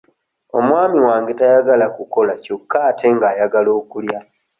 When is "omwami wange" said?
0.59-1.31